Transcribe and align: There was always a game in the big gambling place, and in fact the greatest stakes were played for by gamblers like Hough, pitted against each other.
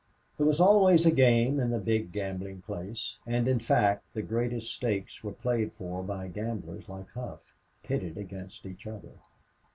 There 0.37 0.47
was 0.47 0.59
always 0.59 1.05
a 1.05 1.11
game 1.11 1.59
in 1.59 1.69
the 1.69 1.77
big 1.77 2.11
gambling 2.11 2.63
place, 2.63 3.19
and 3.27 3.47
in 3.47 3.59
fact 3.59 4.03
the 4.15 4.23
greatest 4.23 4.73
stakes 4.73 5.23
were 5.23 5.31
played 5.31 5.73
for 5.73 6.01
by 6.01 6.27
gamblers 6.27 6.89
like 6.89 7.11
Hough, 7.11 7.53
pitted 7.83 8.17
against 8.17 8.65
each 8.65 8.87
other. 8.87 9.19